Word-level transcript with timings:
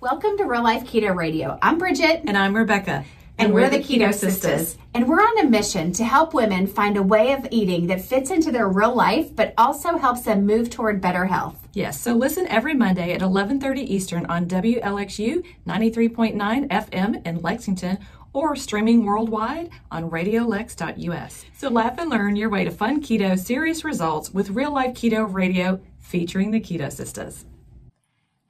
Welcome 0.00 0.38
to 0.38 0.44
Real 0.44 0.62
Life 0.62 0.84
Keto 0.84 1.14
Radio. 1.14 1.58
I'm 1.60 1.76
Bridget. 1.76 2.22
And 2.26 2.34
I'm 2.34 2.56
Rebecca. 2.56 3.04
And, 3.36 3.52
we're, 3.52 3.68
the 3.68 3.80
Keto, 3.80 4.14
Sisters. 4.14 4.78
And 4.94 5.06
we're 5.06 5.20
on 5.20 5.44
a 5.44 5.50
mission 5.50 5.92
to 5.92 6.04
help 6.04 6.32
women 6.32 6.66
find 6.66 6.96
a 6.96 7.02
way 7.02 7.32
of 7.32 7.46
eating 7.50 7.86
that 7.88 8.00
fits 8.00 8.30
into 8.30 8.50
their 8.50 8.66
real 8.66 8.94
life, 8.94 9.36
but 9.36 9.52
also 9.58 9.98
helps 9.98 10.22
them 10.22 10.46
move 10.46 10.70
toward 10.70 11.02
better 11.02 11.26
health. 11.26 11.68
Yes, 11.74 12.00
so 12.00 12.14
listen 12.14 12.46
every 12.46 12.72
Monday 12.72 13.12
at 13.12 13.20
11:30 13.20 13.82
Eastern 13.82 14.24
on 14.24 14.46
WLXU 14.46 15.44
93.9 15.66 16.66
FM 16.68 17.26
in 17.26 17.42
Lexington 17.42 17.98
or 18.32 18.56
streaming 18.56 19.04
worldwide 19.04 19.68
on 19.90 20.08
radiolex.us. 20.08 21.44
So 21.58 21.68
laugh 21.68 21.98
and 21.98 22.08
learn 22.08 22.36
your 22.36 22.48
way 22.48 22.64
to 22.64 22.70
fun 22.70 23.02
keto 23.02 23.38
serious 23.38 23.84
results 23.84 24.32
with 24.32 24.48
real 24.48 24.72
life 24.72 24.94
keto 24.94 25.30
radio 25.30 25.78
featuring 25.98 26.52
the 26.52 26.60
Keto 26.60 26.90
Sisters. 26.90 27.44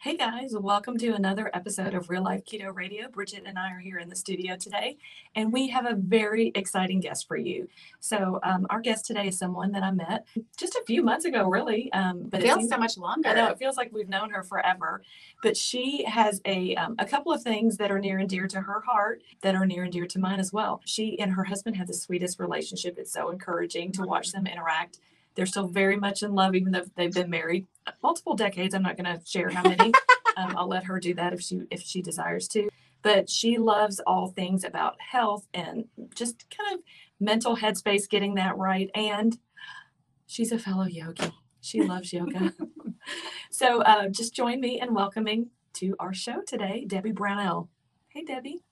Hey 0.03 0.17
guys, 0.17 0.55
welcome 0.57 0.97
to 0.97 1.11
another 1.11 1.51
episode 1.53 1.93
of 1.93 2.09
Real 2.09 2.23
Life 2.23 2.47
Keto 2.47 2.75
Radio. 2.75 3.07
Bridget 3.11 3.43
and 3.45 3.59
I 3.59 3.71
are 3.71 3.81
here 3.81 3.99
in 3.99 4.09
the 4.09 4.17
studio 4.17 4.57
today, 4.57 4.97
and 5.35 5.53
we 5.53 5.69
have 5.69 5.85
a 5.85 5.95
very 5.95 6.53
exciting 6.55 7.01
guest 7.01 7.29
for 7.29 7.37
you. 7.37 7.69
So, 7.99 8.41
um, 8.43 8.67
our 8.71 8.81
guest 8.81 9.05
today 9.05 9.29
is 9.29 9.39
someone 9.39 9.73
that 9.73 9.83
I 9.83 9.91
met 9.91 10.27
just 10.57 10.75
a 10.75 10.83
few 10.87 11.03
months 11.03 11.27
ago, 11.27 11.47
really. 11.51 11.93
Um, 11.93 12.23
but 12.31 12.41
it, 12.41 12.45
feels 12.45 12.71
so 12.71 12.79
much 12.79 12.97
longer. 12.97 13.29
I 13.29 13.35
know 13.35 13.49
it 13.49 13.59
feels 13.59 13.77
like 13.77 13.91
we've 13.93 14.09
known 14.09 14.31
her 14.31 14.43
forever. 14.43 15.03
But 15.43 15.55
she 15.55 16.03
has 16.05 16.41
a 16.47 16.75
um, 16.77 16.95
a 16.99 17.05
couple 17.05 17.31
of 17.31 17.43
things 17.43 17.77
that 17.77 17.91
are 17.91 18.01
near 18.01 18.21
and 18.21 18.29
dear 18.29 18.49
to 18.49 18.61
her 18.63 18.81
heart, 18.81 19.23
that 19.43 19.55
are 19.55 19.67
near 19.67 19.83
and 19.83 19.93
dear 19.93 20.07
to 20.07 20.19
mine 20.19 20.41
as 20.41 20.51
well. 20.51 20.81
She 20.87 21.21
and 21.21 21.31
her 21.33 21.45
husband 21.45 21.77
have 21.77 21.89
the 21.89 21.93
sweetest 21.93 22.41
relationship. 22.41 22.97
It's 22.97 23.13
so 23.13 23.29
encouraging 23.29 23.93
to 23.93 24.05
watch 24.05 24.33
them 24.33 24.47
interact 24.47 24.99
they're 25.35 25.47
still 25.47 25.69
very 25.69 25.97
much 25.97 26.23
in 26.23 26.35
love, 26.35 26.55
even 26.55 26.73
though 26.73 26.85
they've 26.97 27.13
been 27.13 27.31
married 27.31 27.67
multiple 28.03 28.35
decades. 28.35 28.75
I'm 28.75 28.83
not 28.83 28.97
going 28.97 29.19
to 29.19 29.25
share 29.25 29.51
how 29.51 29.63
many. 29.63 29.93
um, 30.37 30.57
I'll 30.57 30.69
let 30.69 30.85
her 30.85 30.99
do 30.99 31.15
that 31.15 31.33
if 31.33 31.41
she 31.41 31.63
if 31.71 31.81
she 31.83 32.03
desires 32.03 32.49
to. 32.49 32.69
But 33.03 33.31
she 33.31 33.57
loves 33.57 34.01
all 34.07 34.29
things 34.29 34.65
about 34.65 35.01
health 35.01 35.47
and 35.55 35.87
just 36.15 36.45
kind 36.51 36.75
of 36.75 36.85
mental 37.19 37.57
headspace, 37.57 38.09
getting 38.09 38.35
that 38.35 38.59
right. 38.59 38.91
And 38.95 39.39
she's 40.27 40.53
a 40.53 40.59
fellow 40.59 40.85
yogi. 40.85 41.33
She 41.63 41.83
loves 41.83 42.13
yoga. 42.13 42.53
so 43.51 43.81
uh, 43.83 44.09
just 44.09 44.35
join 44.35 44.61
me 44.61 44.81
in 44.81 44.93
welcoming 44.93 45.49
to 45.75 45.95
our 45.99 46.13
show 46.13 46.43
today, 46.47 46.85
Debbie 46.87 47.13
Brownell. 47.13 47.71
Hey, 48.09 48.25
Debbie. 48.25 48.63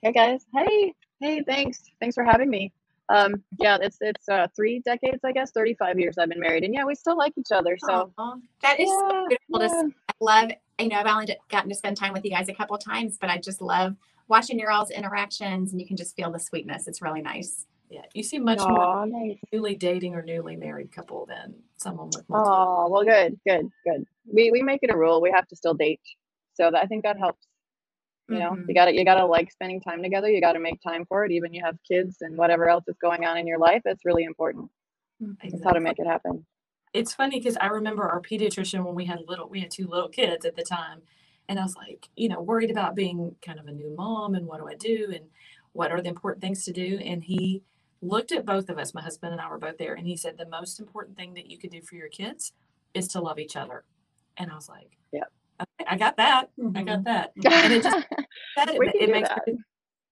Hey, 0.00 0.12
guys. 0.12 0.46
Hey. 0.54 0.94
Hey, 1.20 1.42
thanks. 1.42 1.82
Thanks 2.00 2.14
for 2.14 2.24
having 2.24 2.48
me 2.48 2.72
um, 3.10 3.42
yeah, 3.58 3.76
it's 3.80 3.98
it's 4.00 4.28
uh, 4.28 4.46
three 4.54 4.80
decades, 4.80 5.20
I 5.24 5.32
guess, 5.32 5.50
35 5.50 5.98
years 5.98 6.16
I've 6.16 6.28
been 6.28 6.40
married, 6.40 6.64
and 6.64 6.72
yeah, 6.72 6.84
we 6.84 6.94
still 6.94 7.16
like 7.16 7.32
each 7.36 7.50
other. 7.52 7.76
So 7.78 8.12
Aww. 8.16 8.40
that 8.62 8.78
is 8.78 8.88
yeah, 8.88 8.98
so 8.98 9.26
beautiful. 9.28 9.60
Yeah. 9.60 9.68
To, 9.68 9.94
I 10.08 10.12
love. 10.20 10.50
I 10.78 10.86
know 10.86 10.96
I've 10.96 11.06
only 11.06 11.36
gotten 11.50 11.68
to 11.68 11.74
spend 11.74 11.96
time 11.96 12.12
with 12.12 12.24
you 12.24 12.30
guys 12.30 12.48
a 12.48 12.54
couple 12.54 12.78
times, 12.78 13.18
but 13.20 13.28
I 13.28 13.38
just 13.38 13.60
love 13.60 13.96
watching 14.28 14.58
your 14.58 14.70
all's 14.70 14.90
interactions, 14.90 15.72
and 15.72 15.80
you 15.80 15.86
can 15.86 15.96
just 15.96 16.14
feel 16.14 16.30
the 16.30 16.38
sweetness. 16.38 16.86
It's 16.86 17.02
really 17.02 17.20
nice. 17.20 17.66
Yeah, 17.90 18.02
you 18.14 18.22
seem 18.22 18.44
much 18.44 18.60
Aww, 18.60 18.70
more 18.70 19.06
nice. 19.06 19.38
newly 19.52 19.74
dating 19.74 20.14
or 20.14 20.22
newly 20.22 20.54
married 20.54 20.92
couple 20.92 21.26
than 21.26 21.54
someone 21.76 22.06
with. 22.06 22.24
Oh 22.30 22.88
well, 22.88 23.02
good, 23.02 23.40
good, 23.46 23.68
good. 23.84 24.06
We 24.32 24.52
we 24.52 24.62
make 24.62 24.80
it 24.82 24.90
a 24.90 24.96
rule. 24.96 25.20
We 25.20 25.32
have 25.32 25.48
to 25.48 25.56
still 25.56 25.74
date, 25.74 26.00
so 26.54 26.70
that, 26.70 26.80
I 26.80 26.86
think 26.86 27.02
that 27.02 27.18
helps 27.18 27.44
you 28.30 28.38
know? 28.38 28.50
Mm-hmm. 28.52 28.68
you 28.68 28.74
gotta 28.74 28.94
you 28.94 29.04
gotta 29.04 29.24
like 29.24 29.50
spending 29.50 29.80
time 29.80 30.02
together 30.02 30.30
you 30.30 30.40
gotta 30.40 30.60
make 30.60 30.80
time 30.80 31.04
for 31.06 31.24
it 31.24 31.32
even 31.32 31.52
you 31.52 31.62
have 31.64 31.76
kids 31.86 32.18
and 32.20 32.36
whatever 32.36 32.68
else 32.68 32.84
is 32.88 32.96
going 33.00 33.24
on 33.24 33.36
in 33.36 33.46
your 33.46 33.58
life 33.58 33.82
it's 33.84 34.04
really 34.04 34.24
important. 34.24 34.70
Exactly. 35.20 35.50
it's 35.52 35.64
how 35.64 35.72
to 35.72 35.80
make 35.80 35.98
it 35.98 36.06
happen. 36.06 36.46
It's 36.92 37.14
funny 37.14 37.38
because 37.38 37.56
i 37.60 37.66
remember 37.66 38.08
our 38.08 38.20
pediatrician 38.20 38.84
when 38.84 38.94
we 38.94 39.04
had 39.04 39.20
little 39.28 39.48
we 39.48 39.60
had 39.60 39.70
two 39.70 39.86
little 39.86 40.08
kids 40.08 40.44
at 40.44 40.56
the 40.56 40.62
time 40.62 41.02
and 41.48 41.58
i 41.58 41.62
was 41.62 41.76
like 41.76 42.08
you 42.16 42.28
know 42.28 42.40
worried 42.40 42.70
about 42.70 42.94
being 42.94 43.36
kind 43.44 43.60
of 43.60 43.66
a 43.66 43.72
new 43.72 43.94
mom 43.96 44.34
and 44.34 44.46
what 44.46 44.60
do 44.60 44.68
i 44.68 44.74
do 44.74 45.12
and 45.14 45.26
what 45.72 45.92
are 45.92 46.00
the 46.00 46.08
important 46.08 46.42
things 46.42 46.64
to 46.64 46.72
do 46.72 46.98
and 47.04 47.24
he 47.24 47.62
looked 48.02 48.32
at 48.32 48.46
both 48.46 48.68
of 48.70 48.78
us 48.78 48.94
my 48.94 49.02
husband 49.02 49.32
and 49.32 49.40
i 49.40 49.48
were 49.48 49.58
both 49.58 49.78
there 49.78 49.94
and 49.94 50.06
he 50.06 50.16
said 50.16 50.36
the 50.36 50.48
most 50.48 50.80
important 50.80 51.16
thing 51.16 51.34
that 51.34 51.50
you 51.50 51.58
could 51.58 51.70
do 51.70 51.82
for 51.82 51.94
your 51.96 52.08
kids 52.08 52.52
is 52.94 53.06
to 53.06 53.20
love 53.20 53.38
each 53.38 53.56
other. 53.56 53.84
And 54.36 54.50
i 54.50 54.54
was 54.54 54.68
like 54.68 54.96
yeah 55.12 55.24
I 55.86 55.96
got 55.96 56.16
that. 56.16 56.50
Mm-hmm. 56.58 56.76
I 56.76 56.82
got 56.82 57.04
that. 57.04 57.32
And 57.44 57.72
it 57.72 57.82
just 57.82 58.06
it, 58.56 58.94
it 59.00 59.10
makes 59.10 59.28
it 59.46 59.56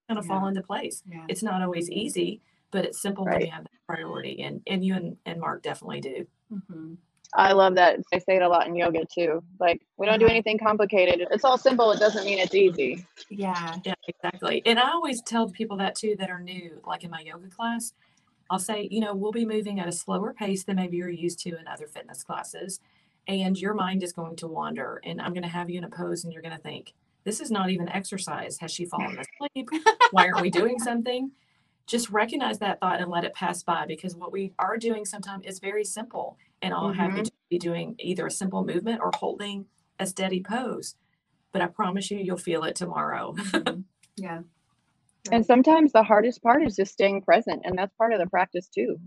kind 0.09 0.19
of 0.19 0.25
yeah. 0.25 0.29
fall 0.29 0.49
into 0.49 0.63
place. 0.63 1.03
Yeah. 1.11 1.25
It's 1.29 1.43
not 1.43 1.63
always 1.63 1.91
easy, 1.91 2.41
but 2.71 2.85
it's 2.85 3.01
simple 3.01 3.25
right. 3.25 3.35
when 3.35 3.47
you 3.47 3.53
have 3.53 3.65
that 3.65 3.87
priority. 3.87 4.43
And 4.43 4.61
and 4.67 4.85
you 4.85 4.95
and, 4.95 5.17
and 5.27 5.41
Mark 5.41 5.63
definitely 5.63 6.01
do. 6.01 6.27
Mm-hmm. 6.53 6.95
I 7.35 7.53
love 7.53 7.75
that. 7.75 8.01
I 8.13 8.19
say 8.19 8.37
it 8.37 8.43
a 8.43 8.49
lot 8.49 8.67
in 8.67 8.75
yoga 8.75 9.05
too. 9.13 9.43
Like 9.61 9.83
we 9.99 10.07
don't 10.07 10.19
do 10.19 10.25
uh-huh. 10.25 10.33
anything 10.33 10.59
complicated. 10.59 11.27
It's 11.31 11.45
all 11.45 11.59
simple. 11.59 11.93
It 11.93 12.01
doesn't 12.01 12.25
mean 12.25 12.39
it's 12.39 12.55
easy. 12.55 13.07
Yeah, 13.29 13.77
yeah, 13.85 13.95
exactly. 14.07 14.63
And 14.65 14.79
I 14.79 14.91
always 14.91 15.21
tell 15.23 15.49
people 15.49 15.77
that 15.79 15.95
too 15.95 16.17
that 16.19 16.31
are 16.31 16.41
new, 16.41 16.81
like 16.87 17.05
in 17.05 17.11
my 17.11 17.21
yoga 17.21 17.49
class. 17.49 17.93
I'll 18.51 18.59
say, 18.59 18.89
you 18.91 19.01
know, 19.01 19.15
we'll 19.15 19.33
be 19.33 19.45
moving 19.45 19.79
at 19.79 19.89
a 19.89 19.93
slower 19.93 20.33
pace 20.33 20.65
than 20.65 20.77
maybe 20.77 20.97
you're 20.97 21.11
used 21.11 21.39
to 21.41 21.51
in 21.51 21.69
other 21.69 21.87
fitness 21.87 22.23
classes 22.23 22.81
and 23.29 23.59
your 23.59 23.75
mind 23.75 24.03
is 24.03 24.13
going 24.13 24.35
to 24.35 24.49
wander 24.49 25.01
and 25.05 25.21
i'm 25.21 25.33
going 25.33 25.43
to 25.43 25.49
have 25.49 25.71
you 25.71 25.79
in 25.79 25.85
a 25.85 25.91
pose 25.91 26.25
and 26.25 26.33
you're 26.33 26.43
going 26.43 26.57
to 26.57 26.63
think 26.63 26.95
this 27.29 27.41
is 27.41 27.51
not 27.51 27.69
even 27.69 27.91
exercise. 27.91 28.59
Has 28.59 28.71
she 28.71 28.87
fallen 28.87 29.19
asleep? 29.19 29.69
Why 30.13 30.29
aren't 30.29 30.41
we 30.41 30.49
doing 30.49 30.79
something? 30.89 31.31
Just 31.87 32.09
recognize 32.09 32.59
that 32.61 32.81
thought 32.81 33.03
and 33.03 33.11
let 33.11 33.25
it 33.25 33.35
pass 33.35 33.63
by 33.63 33.85
because 33.87 34.17
what 34.17 34.33
we 34.33 34.55
are 34.59 34.79
doing 34.79 35.05
sometimes 35.05 35.45
is 35.45 35.59
very 35.59 35.85
simple 35.85 36.39
and 36.63 36.75
i'll 36.75 36.89
mm-hmm. 36.89 37.01
have 37.01 37.17
you 37.17 37.25
be 37.51 37.59
doing 37.59 37.95
either 37.99 38.27
a 38.27 38.31
simple 38.31 38.65
movement 38.65 39.01
or 39.01 39.11
holding 39.15 39.65
a 40.01 40.07
steady 40.07 40.43
pose 40.43 40.97
but 41.53 41.63
i 41.63 41.67
promise 41.67 42.11
you 42.11 42.19
you'll 42.19 42.37
feel 42.37 42.65
it 42.65 42.77
tomorrow. 42.77 43.35
Mm-hmm. 43.35 43.81
yeah. 44.17 44.41
And 45.31 45.45
sometimes 45.45 45.93
the 45.93 46.03
hardest 46.03 46.43
part 46.43 46.63
is 46.65 46.77
just 46.77 46.93
staying 46.93 47.23
present 47.23 47.61
and 47.65 47.79
that's 47.79 47.95
part 47.97 48.13
of 48.15 48.21
the 48.21 48.27
practice 48.27 48.69
too 48.69 48.99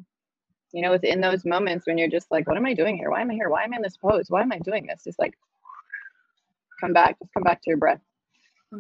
you 0.74 0.82
know, 0.82 0.94
it's 0.94 1.04
in 1.04 1.22
those 1.22 1.46
moments 1.46 1.88
when 1.88 1.98
you're 1.98 2.10
just 2.10 2.32
like, 2.32 2.48
what 2.48 2.58
am 2.58 2.66
I 2.66 2.74
doing 2.74 2.98
here? 2.98 3.10
Why 3.10 3.22
am 3.22 3.32
I 3.32 3.34
here? 3.34 3.50
Why 3.50 3.64
am 3.64 3.74
I 3.74 3.78
in 3.78 3.82
this 3.82 3.98
pose? 3.98 4.30
Why 4.30 4.42
am 4.42 4.52
I 4.52 4.60
doing 4.60 4.86
this? 4.88 5.04
Just 5.04 5.20
like 5.20 5.38
come 6.80 6.94
back, 6.94 7.20
just 7.20 7.34
come 7.34 7.44
back 7.44 7.62
to 7.62 7.70
your 7.70 7.78
breath. 7.78 8.02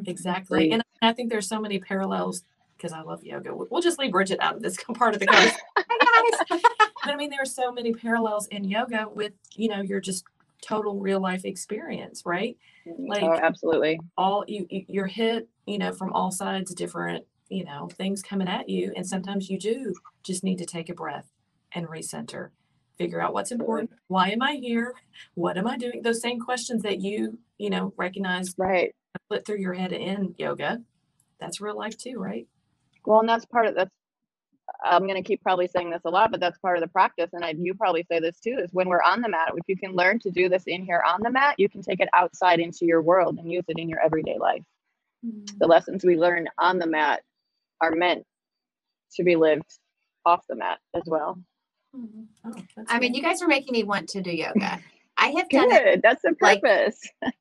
Exactly. 0.05 0.59
Breathe. 0.59 0.73
And 0.73 0.83
I 1.01 1.13
think 1.13 1.29
there's 1.29 1.47
so 1.47 1.59
many 1.59 1.79
parallels 1.79 2.43
because 2.77 2.93
I 2.93 3.01
love 3.01 3.23
yoga. 3.23 3.53
We'll 3.53 3.81
just 3.81 3.99
leave 3.99 4.11
Bridget 4.11 4.39
out 4.41 4.55
of 4.55 4.61
this 4.61 4.77
part 4.95 5.13
of 5.13 5.19
the 5.19 5.27
course. 5.27 5.53
but 5.75 7.13
I 7.13 7.15
mean, 7.15 7.29
there 7.29 7.41
are 7.41 7.45
so 7.45 7.71
many 7.71 7.93
parallels 7.93 8.47
in 8.47 8.63
yoga 8.63 9.07
with, 9.13 9.33
you 9.55 9.69
know, 9.69 9.81
your 9.81 9.99
just 9.99 10.25
total 10.61 10.99
real 10.99 11.19
life 11.19 11.45
experience, 11.45 12.23
right? 12.25 12.57
Mm, 12.87 13.07
like 13.07 13.23
oh, 13.23 13.33
absolutely. 13.33 13.99
All 14.17 14.43
you 14.47 14.65
you're 14.69 15.07
hit, 15.07 15.47
you 15.65 15.77
know, 15.77 15.91
from 15.91 16.13
all 16.13 16.31
sides, 16.31 16.73
different, 16.73 17.25
you 17.49 17.65
know, 17.65 17.89
things 17.91 18.21
coming 18.21 18.47
at 18.47 18.69
you. 18.69 18.93
And 18.95 19.05
sometimes 19.05 19.49
you 19.49 19.59
do 19.59 19.93
just 20.23 20.43
need 20.43 20.57
to 20.59 20.65
take 20.65 20.89
a 20.89 20.93
breath 20.93 21.27
and 21.73 21.87
recenter. 21.87 22.49
Figure 22.97 23.21
out 23.21 23.33
what's 23.33 23.51
important. 23.51 23.91
Why 24.07 24.29
am 24.29 24.41
I 24.41 24.55
here? 24.55 24.93
What 25.33 25.57
am 25.57 25.67
I 25.67 25.77
doing? 25.77 26.01
Those 26.03 26.21
same 26.21 26.39
questions 26.39 26.83
that 26.83 27.01
you, 27.01 27.39
you 27.57 27.69
know, 27.69 27.93
recognize 27.97 28.53
right 28.57 28.93
put 29.29 29.45
through 29.45 29.57
your 29.57 29.73
head 29.73 29.91
in 29.91 30.35
yoga. 30.37 30.81
That's 31.39 31.61
real 31.61 31.77
life 31.77 31.97
too, 31.97 32.17
right? 32.17 32.47
Well, 33.05 33.19
and 33.19 33.29
that's 33.29 33.45
part 33.45 33.65
of 33.65 33.75
that's 33.75 33.91
I'm 34.83 35.03
going 35.03 35.21
to 35.21 35.27
keep 35.27 35.43
probably 35.43 35.67
saying 35.67 35.89
this 35.89 36.01
a 36.05 36.09
lot, 36.09 36.31
but 36.31 36.39
that's 36.39 36.57
part 36.59 36.77
of 36.77 36.81
the 36.81 36.87
practice. 36.87 37.29
And 37.33 37.43
I, 37.43 37.53
you 37.57 37.73
probably 37.73 38.05
say 38.09 38.19
this 38.19 38.39
too, 38.39 38.57
is 38.61 38.69
when 38.71 38.87
we're 38.87 39.01
on 39.01 39.21
the 39.21 39.29
mat, 39.29 39.51
if 39.55 39.63
you 39.67 39.77
can 39.77 39.95
learn 39.95 40.19
to 40.19 40.31
do 40.31 40.49
this 40.49 40.63
in 40.65 40.83
here 40.85 41.03
on 41.05 41.21
the 41.21 41.29
mat, 41.29 41.55
you 41.57 41.69
can 41.69 41.81
take 41.81 41.99
it 41.99 42.09
outside 42.13 42.59
into 42.59 42.85
your 42.85 43.01
world 43.01 43.37
and 43.37 43.51
use 43.51 43.65
it 43.67 43.77
in 43.77 43.89
your 43.89 43.99
everyday 43.99 44.37
life. 44.39 44.63
Mm-hmm. 45.25 45.57
The 45.57 45.67
lessons 45.67 46.03
we 46.03 46.17
learn 46.17 46.47
on 46.57 46.79
the 46.79 46.87
mat 46.87 47.21
are 47.79 47.91
meant 47.91 48.25
to 49.15 49.23
be 49.23 49.35
lived 49.35 49.77
off 50.25 50.45
the 50.47 50.55
mat 50.55 50.79
as 50.95 51.03
well. 51.05 51.37
Mm-hmm. 51.95 52.21
Oh, 52.45 52.83
I 52.87 52.99
mean, 52.99 53.13
you 53.13 53.21
guys 53.21 53.41
are 53.41 53.47
making 53.47 53.73
me 53.73 53.83
want 53.83 54.09
to 54.09 54.21
do 54.21 54.31
yoga. 54.31 54.79
I 55.17 55.27
have 55.27 55.49
done 55.49 55.69
Good. 55.69 55.87
it. 55.87 56.01
That's 56.01 56.21
the 56.21 56.33
purpose. 56.33 56.99
Like, 57.21 57.33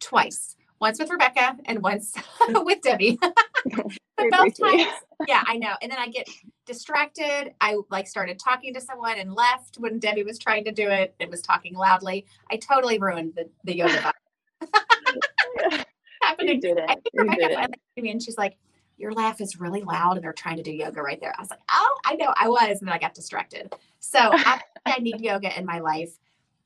twice. 0.00 0.56
Once 0.80 0.98
with 0.98 1.10
Rebecca 1.10 1.56
and 1.64 1.82
once 1.82 2.14
with 2.48 2.80
Debbie. 2.82 3.18
but 3.20 4.30
both 4.30 4.58
times, 4.58 4.86
yeah, 5.26 5.42
I 5.46 5.56
know. 5.56 5.74
And 5.82 5.90
then 5.90 5.98
I 5.98 6.08
get 6.08 6.28
distracted. 6.66 7.52
I 7.60 7.78
like 7.90 8.06
started 8.06 8.38
talking 8.38 8.74
to 8.74 8.80
someone 8.80 9.18
and 9.18 9.34
left 9.34 9.76
when 9.78 9.98
Debbie 9.98 10.22
was 10.22 10.38
trying 10.38 10.64
to 10.64 10.72
do 10.72 10.88
it 10.88 11.14
and 11.20 11.30
was 11.30 11.42
talking 11.42 11.74
loudly. 11.74 12.26
I 12.50 12.56
totally 12.56 12.98
ruined 12.98 13.34
the, 13.34 13.48
the 13.64 13.76
yoga 13.76 14.12
vibe. 14.60 15.84
Happened 16.22 16.48
you 16.48 16.60
did 16.60 16.78
it. 16.78 16.84
I 16.88 16.94
think 16.94 17.06
Rebecca 17.14 17.54
finally 17.54 17.74
me 17.96 18.10
and 18.10 18.22
she's 18.22 18.38
like, 18.38 18.56
your 18.98 19.12
laugh 19.12 19.40
is 19.40 19.60
really 19.60 19.82
loud 19.82 20.16
and 20.16 20.24
they're 20.24 20.32
trying 20.32 20.56
to 20.56 20.62
do 20.62 20.72
yoga 20.72 21.00
right 21.00 21.20
there. 21.20 21.32
I 21.36 21.40
was 21.40 21.50
like, 21.50 21.60
oh, 21.70 21.98
I 22.04 22.16
know 22.16 22.34
I 22.36 22.48
was. 22.48 22.80
And 22.80 22.88
then 22.88 22.94
I 22.94 22.98
got 22.98 23.14
distracted. 23.14 23.72
So 24.00 24.18
I, 24.22 24.60
I 24.84 24.98
need 24.98 25.20
yoga 25.20 25.56
in 25.56 25.64
my 25.64 25.78
life. 25.78 26.10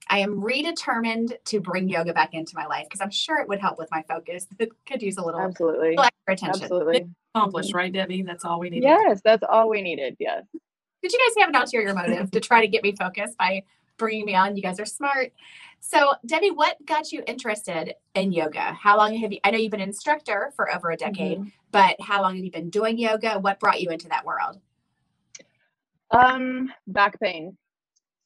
I 0.09 0.19
am 0.19 0.41
redetermined 0.41 1.33
to 1.45 1.61
bring 1.61 1.89
yoga 1.89 2.13
back 2.13 2.35
into 2.35 2.53
my 2.57 2.67
life 2.67 2.87
because 2.89 3.01
I'm 3.01 3.11
sure 3.11 3.39
it 3.39 3.49
would 3.49 3.61
help 3.61 3.79
with 3.79 3.89
my 3.91 4.03
focus. 4.03 4.47
It 4.59 4.71
could 4.87 5.03
use 5.03 5.17
a 5.17 5.25
little, 5.25 5.41
absolutely 5.41 5.91
little 5.91 6.05
extra 6.05 6.35
attention. 6.35 6.63
Absolutely 6.65 7.09
accomplished, 7.35 7.71
mm-hmm. 7.71 7.79
right, 7.79 7.93
Debbie? 7.93 8.23
That's 8.23 8.45
all 8.45 8.59
we 8.59 8.71
needed. 8.71 8.87
Yes, 8.87 9.21
that's 9.25 9.45
all 9.49 9.69
we 9.69 9.83
needed. 9.83 10.17
Yes. 10.19 10.45
Did 11.03 11.13
you 11.13 11.19
guys 11.19 11.43
have 11.43 11.49
an 11.49 11.57
ulterior 11.57 11.95
motive 11.95 12.31
to 12.31 12.41
try 12.41 12.61
to 12.61 12.69
get 12.69 12.83
me 12.83 12.95
focused 12.95 13.37
by 13.37 13.63
bringing 13.97 14.25
me 14.25 14.35
on? 14.35 14.57
You 14.57 14.63
guys 14.63 14.79
are 14.79 14.87
smart. 14.87 15.33
So, 15.81 16.13
Debbie, 16.25 16.53
what 16.53 16.77
got 16.87 17.11
you 17.11 17.25
interested 17.27 17.95
in 18.15 18.31
yoga? 18.31 18.73
How 18.73 18.97
long 18.97 19.17
have 19.17 19.33
you? 19.33 19.41
I 19.43 19.51
know 19.51 19.59
you've 19.59 19.73
been 19.73 19.81
an 19.81 19.89
instructor 19.89 20.53
for 20.55 20.73
over 20.73 20.91
a 20.91 20.97
decade, 20.97 21.39
mm-hmm. 21.39 21.49
But 21.73 21.97
how 22.01 22.23
long 22.23 22.37
have 22.37 22.45
you 22.45 22.51
been 22.51 22.71
doing 22.71 22.99
yoga? 22.99 23.39
What 23.39 23.59
brought 23.59 23.81
you 23.81 23.91
into 23.91 24.09
that 24.09 24.25
world? 24.25 24.61
Um, 26.11 26.73
back 26.87 27.19
pain. 27.21 27.57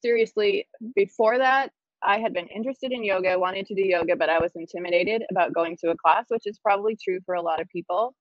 Seriously, 0.03 0.69
before 0.95 1.39
that, 1.39 1.71
I 2.03 2.19
had 2.19 2.33
been 2.33 2.47
interested 2.49 2.93
in 2.93 3.03
yoga, 3.03 3.39
wanted 3.39 3.67
to 3.67 3.75
do 3.75 3.83
yoga, 3.83 4.17
but 4.17 4.29
I 4.29 4.39
was 4.39 4.53
intimidated 4.55 5.25
about 5.31 5.55
going 5.55 5.77
to 5.79 5.91
a 5.91 5.97
class, 5.97 6.27
which 6.29 6.47
is 6.47 6.59
probably 6.59 6.97
true 7.03 7.21
for 7.25 7.35
a 7.35 7.43
lot 7.43 7.61
of 7.61 7.69
people. 7.69 8.15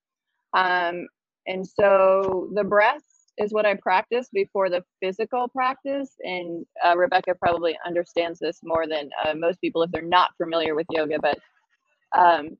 Um, 0.54 1.06
and 1.46 1.66
so 1.66 2.48
the 2.54 2.64
breath 2.64 3.02
is 3.38 3.52
what 3.52 3.66
I 3.66 3.74
practice 3.74 4.28
before 4.32 4.70
the 4.70 4.82
physical 5.02 5.48
practice. 5.48 6.10
And 6.20 6.64
uh, 6.84 6.96
Rebecca 6.96 7.34
probably 7.34 7.76
understands 7.86 8.38
this 8.38 8.60
more 8.62 8.86
than 8.86 9.10
uh, 9.24 9.34
most 9.34 9.60
people 9.60 9.82
if 9.82 9.90
they're 9.90 10.02
not 10.02 10.30
familiar 10.36 10.74
with 10.74 10.86
yoga. 10.90 11.18
But 11.20 11.38
um, 12.16 12.56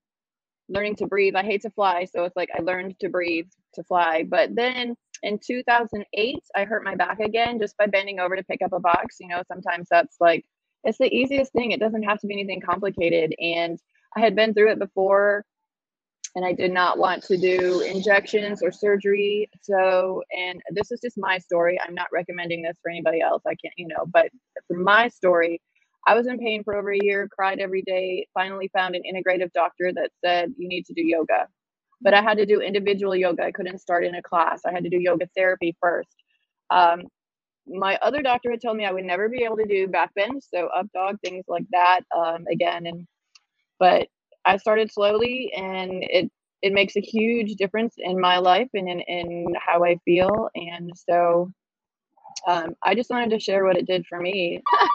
learning 0.68 0.96
to 0.96 1.06
breathe, 1.06 1.36
I 1.36 1.42
hate 1.42 1.62
to 1.62 1.70
fly. 1.70 2.04
So 2.04 2.24
it's 2.24 2.36
like 2.36 2.50
I 2.56 2.62
learned 2.62 2.98
to 3.00 3.08
breathe 3.08 3.48
to 3.74 3.84
fly. 3.84 4.24
But 4.28 4.54
then 4.54 4.96
in 5.22 5.38
2008, 5.38 6.38
I 6.54 6.64
hurt 6.64 6.84
my 6.84 6.94
back 6.94 7.20
again 7.20 7.58
just 7.58 7.76
by 7.76 7.86
bending 7.86 8.20
over 8.20 8.36
to 8.36 8.44
pick 8.44 8.62
up 8.62 8.72
a 8.72 8.80
box. 8.80 9.16
You 9.20 9.28
know, 9.28 9.42
sometimes 9.48 9.88
that's 9.90 10.16
like, 10.20 10.44
it's 10.84 10.98
the 10.98 11.12
easiest 11.12 11.52
thing. 11.52 11.72
It 11.72 11.80
doesn't 11.80 12.02
have 12.02 12.20
to 12.20 12.26
be 12.26 12.34
anything 12.34 12.60
complicated. 12.60 13.34
And 13.40 13.78
I 14.16 14.20
had 14.20 14.36
been 14.36 14.54
through 14.54 14.72
it 14.72 14.78
before 14.78 15.44
and 16.36 16.44
I 16.44 16.52
did 16.52 16.70
not 16.70 16.98
want 16.98 17.22
to 17.24 17.38
do 17.38 17.80
injections 17.80 18.62
or 18.62 18.70
surgery. 18.70 19.48
So, 19.62 20.22
and 20.36 20.60
this 20.70 20.92
is 20.92 21.00
just 21.00 21.16
my 21.16 21.38
story. 21.38 21.78
I'm 21.82 21.94
not 21.94 22.08
recommending 22.12 22.62
this 22.62 22.76
for 22.82 22.90
anybody 22.90 23.22
else. 23.22 23.42
I 23.46 23.54
can't, 23.54 23.74
you 23.78 23.88
know, 23.88 24.04
but 24.06 24.28
for 24.68 24.76
my 24.76 25.08
story, 25.08 25.62
I 26.06 26.14
was 26.14 26.26
in 26.26 26.38
pain 26.38 26.62
for 26.62 26.76
over 26.76 26.92
a 26.92 26.98
year, 27.02 27.28
cried 27.28 27.58
every 27.58 27.82
day, 27.82 28.26
finally 28.32 28.68
found 28.68 28.94
an 28.94 29.02
integrative 29.02 29.52
doctor 29.52 29.92
that 29.92 30.10
said, 30.24 30.54
you 30.56 30.68
need 30.68 30.86
to 30.86 30.94
do 30.94 31.04
yoga. 31.04 31.48
But 32.00 32.14
I 32.14 32.22
had 32.22 32.38
to 32.38 32.46
do 32.46 32.60
individual 32.60 33.16
yoga. 33.16 33.44
I 33.44 33.52
couldn't 33.52 33.80
start 33.80 34.04
in 34.04 34.14
a 34.14 34.22
class. 34.22 34.62
I 34.64 34.72
had 34.72 34.84
to 34.84 34.90
do 34.90 35.00
yoga 35.00 35.28
therapy 35.36 35.76
first. 35.80 36.14
Um, 36.70 37.02
my 37.66 37.98
other 38.02 38.22
doctor 38.22 38.50
had 38.50 38.62
told 38.62 38.76
me 38.76 38.84
I 38.84 38.92
would 38.92 39.04
never 39.04 39.28
be 39.28 39.42
able 39.42 39.56
to 39.56 39.66
do 39.66 39.88
back 39.88 40.14
bend, 40.14 40.42
so 40.42 40.68
up 40.68 40.86
dog, 40.94 41.16
things 41.24 41.44
like 41.48 41.64
that. 41.72 42.00
Um, 42.16 42.44
again, 42.50 42.86
and 42.86 43.06
but 43.78 44.08
I 44.44 44.58
started 44.58 44.92
slowly 44.92 45.52
and 45.56 46.02
it 46.02 46.30
it 46.62 46.72
makes 46.72 46.96
a 46.96 47.00
huge 47.00 47.54
difference 47.56 47.94
in 47.98 48.20
my 48.20 48.38
life 48.38 48.68
and 48.74 48.88
in, 48.88 49.00
in 49.00 49.54
how 49.58 49.84
I 49.84 49.96
feel. 50.04 50.48
And 50.54 50.92
so 50.96 51.50
um, 52.46 52.74
I 52.82 52.94
just 52.94 53.10
wanted 53.10 53.30
to 53.30 53.40
share 53.40 53.64
what 53.64 53.76
it 53.76 53.86
did 53.86 54.06
for 54.06 54.20
me. 54.20 54.62
All 54.72 54.88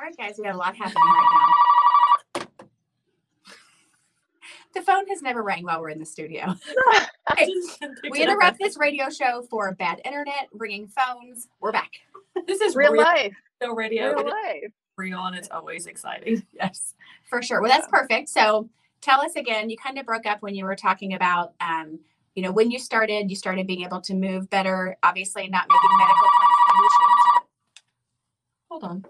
right, 0.00 0.16
guys, 0.16 0.36
we 0.38 0.44
got 0.44 0.54
a 0.54 0.58
lot 0.58 0.76
happening 0.76 1.02
right 1.02 1.28
now. 2.34 2.42
The 4.72 4.82
phone 4.82 5.04
has 5.08 5.20
never 5.20 5.42
rang 5.42 5.64
while 5.64 5.80
we're 5.80 5.90
in 5.90 5.98
the 5.98 6.06
studio. 6.06 6.54
we 8.08 8.22
interrupt 8.22 8.56
this 8.60 8.78
radio 8.78 9.10
show 9.10 9.42
for 9.50 9.74
bad 9.74 10.00
internet, 10.04 10.46
ringing 10.52 10.86
phones. 10.86 11.48
We're 11.58 11.72
back. 11.72 11.90
This 12.46 12.60
is 12.60 12.76
real, 12.76 12.92
real 12.92 13.02
life. 13.02 13.34
radio. 13.60 14.14
Real 14.14 14.26
life 14.26 14.72
real 15.00 15.24
and 15.24 15.36
it's 15.36 15.50
always 15.50 15.86
exciting. 15.86 16.46
Yes, 16.52 16.94
for 17.28 17.42
sure. 17.42 17.60
Well, 17.60 17.70
that's 17.70 17.88
perfect. 17.88 18.28
So 18.28 18.68
tell 19.00 19.20
us 19.20 19.34
again, 19.34 19.70
you 19.70 19.76
kind 19.76 19.98
of 19.98 20.06
broke 20.06 20.26
up 20.26 20.42
when 20.42 20.54
you 20.54 20.64
were 20.64 20.76
talking 20.76 21.14
about, 21.14 21.54
um, 21.60 21.98
you 22.34 22.42
know, 22.42 22.52
when 22.52 22.70
you 22.70 22.78
started, 22.78 23.30
you 23.30 23.36
started 23.36 23.66
being 23.66 23.82
able 23.82 24.00
to 24.02 24.14
move 24.14 24.48
better, 24.50 24.96
obviously 25.02 25.48
not 25.48 25.66
making 25.68 25.98
medical 25.98 26.28
contributions. 26.68 27.50
Hold 28.68 28.84
on. 28.84 29.04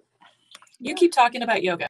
You 0.81 0.95
keep 0.95 1.13
talking 1.13 1.43
about 1.43 1.63
yoga. 1.63 1.89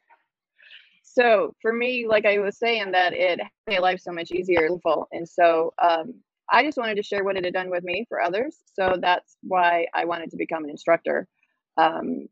So 1.03 1.53
for 1.61 1.73
me, 1.73 2.05
like 2.07 2.25
I 2.25 2.39
was 2.39 2.57
saying, 2.57 2.91
that 2.91 3.13
it 3.13 3.39
made 3.67 3.79
life 3.79 3.99
so 3.99 4.11
much 4.11 4.31
easier 4.31 4.65
and 4.65 4.81
full. 4.81 5.07
And 5.11 5.27
so 5.27 5.73
um, 5.81 6.13
I 6.49 6.63
just 6.63 6.77
wanted 6.77 6.95
to 6.95 7.03
share 7.03 7.23
what 7.23 7.35
it 7.37 7.43
had 7.43 7.53
done 7.53 7.69
with 7.69 7.83
me 7.83 8.05
for 8.07 8.21
others. 8.21 8.57
So 8.73 8.97
that's 9.01 9.37
why 9.41 9.87
I 9.93 10.05
wanted 10.05 10.31
to 10.31 10.37
become 10.37 10.63
an 10.63 10.69
instructor. 10.69 11.27
Um, 11.77 12.27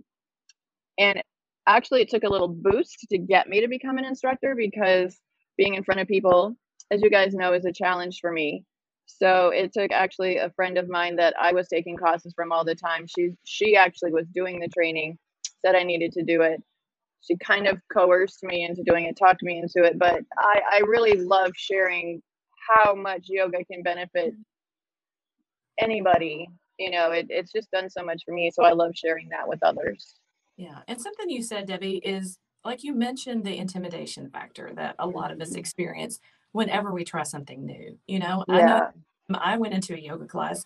and 0.97 1.23
actually 1.65 2.01
it 2.01 2.09
took 2.09 2.23
a 2.23 2.29
little 2.29 2.47
boost 2.47 3.07
to 3.09 3.17
get 3.17 3.47
me 3.47 3.61
to 3.61 3.67
become 3.67 3.97
an 3.97 4.05
instructor 4.05 4.53
because 4.55 5.19
being 5.57 5.75
in 5.75 5.83
front 5.83 6.01
of 6.01 6.07
people 6.07 6.55
as 6.91 7.01
you 7.01 7.09
guys 7.09 7.33
know 7.33 7.53
is 7.53 7.65
a 7.65 7.71
challenge 7.71 8.19
for 8.19 8.31
me 8.31 8.65
so 9.05 9.49
it 9.49 9.71
took 9.73 9.91
actually 9.91 10.37
a 10.37 10.51
friend 10.51 10.77
of 10.77 10.89
mine 10.89 11.15
that 11.15 11.33
i 11.39 11.53
was 11.53 11.67
taking 11.67 11.95
classes 11.95 12.33
from 12.35 12.51
all 12.51 12.65
the 12.65 12.75
time 12.75 13.05
she 13.07 13.29
she 13.45 13.75
actually 13.75 14.11
was 14.11 14.27
doing 14.33 14.59
the 14.59 14.67
training 14.67 15.17
said 15.63 15.75
i 15.75 15.83
needed 15.83 16.11
to 16.11 16.23
do 16.23 16.41
it 16.41 16.61
she 17.21 17.35
kind 17.37 17.67
of 17.67 17.79
coerced 17.91 18.43
me 18.43 18.63
into 18.63 18.83
doing 18.83 19.05
it 19.05 19.17
talked 19.17 19.43
me 19.43 19.59
into 19.59 19.83
it 19.83 19.97
but 19.97 20.21
i 20.37 20.61
i 20.73 20.79
really 20.79 21.13
love 21.13 21.51
sharing 21.55 22.21
how 22.67 22.93
much 22.93 23.25
yoga 23.27 23.63
can 23.65 23.81
benefit 23.83 24.33
anybody 25.79 26.47
you 26.77 26.91
know 26.91 27.11
it, 27.11 27.25
it's 27.29 27.51
just 27.51 27.71
done 27.71 27.89
so 27.89 28.03
much 28.03 28.21
for 28.25 28.33
me 28.33 28.51
so 28.51 28.63
i 28.63 28.71
love 28.71 28.91
sharing 28.95 29.29
that 29.29 29.47
with 29.47 29.59
others 29.63 30.15
yeah. 30.59 30.79
And 30.89 31.01
something 31.01 31.29
you 31.29 31.41
said, 31.41 31.67
Debbie, 31.67 32.01
is 32.03 32.37
like 32.65 32.83
you 32.83 32.93
mentioned 32.93 33.45
the 33.45 33.57
intimidation 33.57 34.29
factor 34.29 34.73
that 34.75 34.95
a 34.99 35.07
lot 35.07 35.31
of 35.31 35.39
us 35.39 35.51
mm-hmm. 35.51 35.59
experience 35.59 36.19
whenever 36.51 36.91
we 36.91 37.05
try 37.05 37.23
something 37.23 37.65
new. 37.65 37.97
You 38.07 38.19
know, 38.19 38.43
yeah. 38.49 38.55
I 38.55 39.31
know 39.31 39.39
I 39.41 39.57
went 39.57 39.73
into 39.73 39.95
a 39.95 39.97
yoga 39.97 40.25
class. 40.25 40.65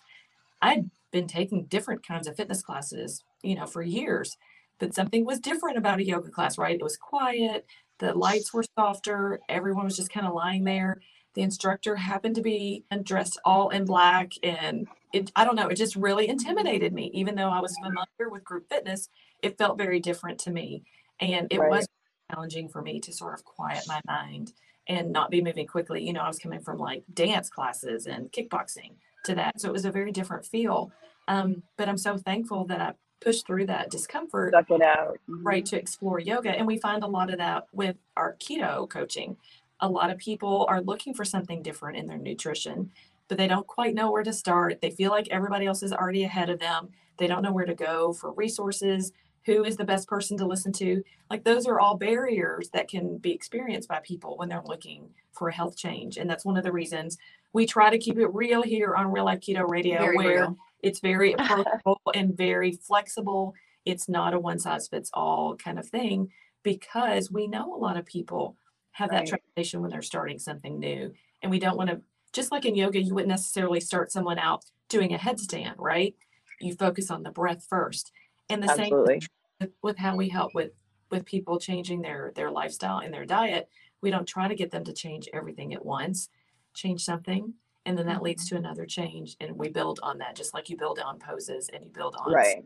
I'd 0.63 0.89
been 1.11 1.27
taking 1.27 1.65
different 1.65 2.05
kinds 2.05 2.27
of 2.27 2.35
fitness 2.35 2.63
classes, 2.63 3.23
you 3.43 3.53
know, 3.53 3.67
for 3.67 3.83
years, 3.83 4.35
but 4.83 4.93
something 4.93 5.25
was 5.25 5.39
different 5.39 5.77
about 5.77 5.99
a 5.99 6.03
yoga 6.03 6.29
class, 6.29 6.57
right? 6.57 6.75
It 6.75 6.83
was 6.83 6.97
quiet, 6.97 7.65
the 7.99 8.13
lights 8.13 8.53
were 8.53 8.65
softer, 8.77 9.39
everyone 9.47 9.85
was 9.85 9.95
just 9.95 10.11
kind 10.11 10.27
of 10.27 10.33
lying 10.33 10.65
there. 10.65 10.99
The 11.35 11.41
instructor 11.41 11.95
happened 11.95 12.35
to 12.35 12.41
be 12.41 12.83
dressed 13.03 13.39
all 13.45 13.69
in 13.69 13.85
black 13.85 14.33
and 14.43 14.87
it 15.13 15.31
I 15.37 15.45
don't 15.45 15.55
know, 15.55 15.69
it 15.69 15.75
just 15.75 15.95
really 15.95 16.27
intimidated 16.27 16.91
me 16.91 17.09
even 17.13 17.35
though 17.35 17.47
I 17.49 17.61
was 17.61 17.77
familiar 17.81 18.29
with 18.29 18.43
group 18.43 18.67
fitness 18.67 19.07
it 19.41 19.57
felt 19.57 19.77
very 19.77 20.01
different 20.01 20.37
to 20.39 20.51
me. 20.51 20.83
And 21.21 21.47
it 21.49 21.59
right. 21.59 21.71
was 21.71 21.87
challenging 22.29 22.67
for 22.67 22.81
me 22.81 22.99
to 22.99 23.13
sort 23.13 23.35
of 23.35 23.45
quiet 23.45 23.83
my 23.87 24.01
mind 24.05 24.51
and 24.89 25.13
not 25.13 25.31
be 25.31 25.41
moving 25.41 25.65
quickly. 25.65 26.05
You 26.05 26.11
know, 26.11 26.21
I 26.21 26.27
was 26.27 26.39
coming 26.39 26.59
from 26.59 26.77
like 26.77 27.03
dance 27.13 27.49
classes 27.49 28.05
and 28.05 28.33
kickboxing 28.33 28.95
to 29.23 29.35
that. 29.35 29.61
So 29.61 29.69
it 29.69 29.73
was 29.73 29.85
a 29.85 29.91
very 29.91 30.11
different 30.11 30.45
feel. 30.45 30.91
Um, 31.29 31.63
but 31.77 31.87
I'm 31.87 31.97
so 31.97 32.17
thankful 32.17 32.65
that 32.65 32.81
I 32.81 32.93
pushed 33.23 33.47
through 33.47 33.67
that 33.67 33.89
discomfort. 33.89 34.53
Stuck 34.53 34.71
it 34.71 34.81
out. 34.81 35.19
Mm-hmm. 35.29 35.43
Right. 35.43 35.65
To 35.67 35.77
explore 35.77 36.19
yoga. 36.19 36.49
And 36.49 36.67
we 36.67 36.77
find 36.77 37.03
a 37.03 37.07
lot 37.07 37.31
of 37.31 37.37
that 37.37 37.67
with 37.71 37.95
our 38.17 38.35
keto 38.35 38.89
coaching. 38.89 39.37
A 39.79 39.89
lot 39.89 40.09
of 40.09 40.17
people 40.17 40.65
are 40.69 40.81
looking 40.81 41.13
for 41.13 41.25
something 41.25 41.61
different 41.61 41.97
in 41.97 42.07
their 42.07 42.17
nutrition, 42.17 42.91
but 43.27 43.37
they 43.37 43.47
don't 43.47 43.67
quite 43.67 43.95
know 43.95 44.11
where 44.11 44.23
to 44.23 44.33
start. 44.33 44.81
They 44.81 44.91
feel 44.91 45.11
like 45.11 45.27
everybody 45.29 45.65
else 45.65 45.83
is 45.83 45.93
already 45.93 46.23
ahead 46.23 46.49
of 46.49 46.59
them. 46.59 46.89
They 47.17 47.27
don't 47.27 47.41
know 47.41 47.51
where 47.51 47.65
to 47.65 47.75
go 47.75 48.13
for 48.13 48.31
resources 48.31 49.11
who 49.45 49.63
is 49.63 49.75
the 49.77 49.83
best 49.83 50.07
person 50.07 50.37
to 50.37 50.45
listen 50.45 50.71
to 50.71 51.03
like 51.29 51.43
those 51.43 51.65
are 51.65 51.79
all 51.79 51.97
barriers 51.97 52.69
that 52.69 52.87
can 52.87 53.17
be 53.17 53.31
experienced 53.31 53.89
by 53.89 53.99
people 53.99 54.37
when 54.37 54.49
they're 54.49 54.63
looking 54.65 55.09
for 55.31 55.49
a 55.49 55.53
health 55.53 55.75
change 55.75 56.17
and 56.17 56.29
that's 56.29 56.45
one 56.45 56.57
of 56.57 56.63
the 56.63 56.71
reasons 56.71 57.17
we 57.51 57.65
try 57.65 57.89
to 57.89 57.97
keep 57.97 58.17
it 58.17 58.27
real 58.27 58.61
here 58.61 58.95
on 58.95 59.11
real 59.11 59.25
life 59.25 59.39
keto 59.39 59.67
radio 59.67 59.99
very 59.99 60.17
where 60.17 60.41
real. 60.41 60.57
It's 60.83 60.99
very 60.99 61.33
approachable 61.39 61.99
and 62.13 62.37
very 62.37 62.73
flexible 62.73 63.53
it's 63.85 64.07
not 64.07 64.33
a 64.33 64.39
one 64.39 64.59
size 64.59 64.87
fits 64.87 65.09
all 65.13 65.55
kind 65.55 65.79
of 65.79 65.87
thing 65.87 66.29
because 66.63 67.31
we 67.31 67.47
know 67.47 67.73
a 67.73 67.77
lot 67.77 67.97
of 67.97 68.05
people 68.05 68.55
have 68.91 69.09
right. 69.09 69.25
that 69.25 69.27
trepidation 69.27 69.81
when 69.81 69.89
they're 69.89 70.01
starting 70.01 70.37
something 70.37 70.79
new 70.79 71.11
and 71.41 71.51
we 71.51 71.59
don't 71.59 71.77
want 71.77 71.89
to 71.89 71.99
just 72.31 72.51
like 72.51 72.65
in 72.65 72.75
yoga 72.75 73.01
you 73.01 73.13
wouldn't 73.13 73.29
necessarily 73.29 73.79
start 73.79 74.11
someone 74.11 74.37
out 74.37 74.63
doing 74.89 75.13
a 75.13 75.17
headstand 75.17 75.73
right 75.77 76.15
you 76.61 76.73
focus 76.73 77.09
on 77.09 77.23
the 77.23 77.31
breath 77.31 77.65
first 77.69 78.11
and 78.49 78.61
the 78.61 78.69
Absolutely. 78.69 79.19
same 79.19 79.29
with, 79.59 79.71
with 79.81 79.97
how 79.97 80.15
we 80.15 80.29
help 80.29 80.53
with 80.53 80.71
with 81.13 81.25
people 81.25 81.59
changing 81.59 82.01
their 82.01 82.31
their 82.35 82.51
lifestyle 82.51 82.99
and 82.99 83.13
their 83.13 83.25
diet. 83.25 83.69
We 84.01 84.11
don't 84.11 84.27
try 84.27 84.47
to 84.47 84.55
get 84.55 84.71
them 84.71 84.83
to 84.85 84.93
change 84.93 85.29
everything 85.33 85.73
at 85.73 85.85
once. 85.85 86.29
Change 86.73 87.03
something, 87.03 87.53
and 87.85 87.97
then 87.97 88.05
that 88.07 88.21
leads 88.21 88.45
mm-hmm. 88.45 88.55
to 88.55 88.59
another 88.59 88.85
change, 88.85 89.35
and 89.39 89.57
we 89.57 89.69
build 89.69 89.99
on 90.03 90.17
that, 90.19 90.35
just 90.35 90.53
like 90.53 90.69
you 90.69 90.77
build 90.77 90.99
on 90.99 91.19
poses 91.19 91.69
and 91.73 91.83
you 91.83 91.89
build 91.89 92.15
on 92.17 92.33
right. 92.33 92.63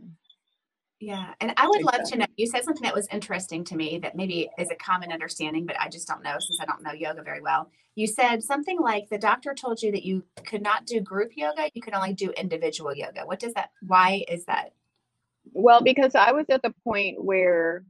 Yeah. 0.99 1.33
And 1.41 1.53
I 1.57 1.67
would 1.67 1.81
exactly. 1.81 1.99
love 1.99 2.09
to 2.09 2.17
know, 2.17 2.25
you 2.37 2.47
said 2.47 2.63
something 2.63 2.81
that 2.81 2.95
was 2.95 3.07
interesting 3.11 3.63
to 3.65 3.75
me 3.75 3.99
that 3.99 4.15
maybe 4.15 4.49
is 4.57 4.71
a 4.71 4.75
common 4.75 5.11
understanding, 5.11 5.63
but 5.63 5.79
I 5.79 5.89
just 5.89 6.07
don't 6.07 6.23
know 6.23 6.37
since 6.39 6.59
I 6.59 6.65
don't 6.65 6.81
know 6.81 6.91
yoga 6.91 7.21
very 7.21 7.39
well. 7.39 7.69
You 7.93 8.07
said 8.07 8.43
something 8.43 8.79
like 8.79 9.07
the 9.09 9.19
doctor 9.19 9.53
told 9.53 9.83
you 9.83 9.91
that 9.91 10.05
you 10.05 10.23
could 10.45 10.63
not 10.63 10.87
do 10.87 10.99
group 10.99 11.33
yoga, 11.35 11.69
you 11.75 11.83
could 11.83 11.93
only 11.93 12.13
do 12.13 12.31
individual 12.31 12.95
yoga. 12.95 13.21
What 13.25 13.39
does 13.39 13.53
that, 13.53 13.69
why 13.85 14.25
is 14.27 14.45
that? 14.45 14.73
Well, 15.53 15.81
because 15.81 16.15
I 16.15 16.31
was 16.31 16.47
at 16.49 16.63
the 16.63 16.73
point 16.83 17.23
where, 17.23 17.85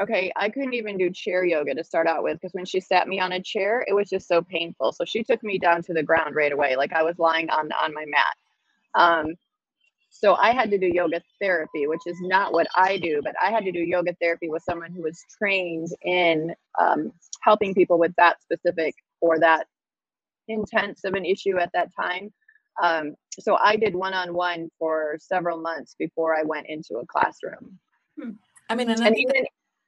okay, 0.00 0.32
I 0.36 0.48
couldn't 0.50 0.74
even 0.74 0.98
do 0.98 1.10
chair 1.10 1.44
yoga 1.44 1.74
to 1.74 1.84
start 1.84 2.06
out 2.06 2.22
with 2.24 2.34
because 2.40 2.52
when 2.54 2.64
she 2.66 2.80
sat 2.80 3.08
me 3.08 3.20
on 3.20 3.32
a 3.32 3.42
chair, 3.42 3.84
it 3.88 3.94
was 3.94 4.08
just 4.10 4.28
so 4.28 4.42
painful. 4.42 4.92
So 4.92 5.04
she 5.04 5.24
took 5.24 5.42
me 5.44 5.58
down 5.58 5.82
to 5.84 5.94
the 5.94 6.02
ground 6.02 6.34
right 6.34 6.52
away, 6.52 6.76
like 6.76 6.92
I 6.92 7.02
was 7.04 7.18
lying 7.18 7.50
on 7.50 7.70
on 7.72 7.94
my 7.94 8.04
mat. 8.06 8.36
Um, 8.94 9.34
So 10.10 10.34
I 10.36 10.52
had 10.52 10.70
to 10.70 10.78
do 10.78 10.86
yoga 10.86 11.22
therapy, 11.40 11.86
which 11.86 12.02
is 12.06 12.18
not 12.22 12.52
what 12.52 12.68
I 12.76 12.98
do, 12.98 13.20
but 13.24 13.34
I 13.42 13.50
had 13.50 13.64
to 13.64 13.72
do 13.72 13.80
yoga 13.80 14.14
therapy 14.20 14.48
with 14.48 14.62
someone 14.62 14.92
who 14.92 15.02
was 15.02 15.24
trained 15.38 15.88
in 16.02 16.54
um, 16.80 17.12
helping 17.42 17.74
people 17.74 17.98
with 17.98 18.14
that 18.16 18.40
specific 18.42 18.94
or 19.20 19.38
that 19.40 19.66
intense 20.48 21.04
of 21.04 21.14
an 21.14 21.24
issue 21.24 21.58
at 21.58 21.70
that 21.74 21.90
time. 22.00 22.32
Um, 22.82 23.16
so 23.38 23.56
I 23.56 23.76
did 23.76 23.94
one 23.94 24.14
on 24.14 24.34
one 24.34 24.70
for 24.78 25.16
several 25.20 25.58
months 25.60 25.96
before 25.98 26.36
I 26.36 26.42
went 26.44 26.66
into 26.68 26.96
a 26.98 27.06
classroom. 27.06 27.78
I 28.68 28.74
mean, 28.74 28.90
and 28.90 29.02
I 29.02 29.08
And 29.08 29.14
think 29.14 29.32
even, 29.34 29.46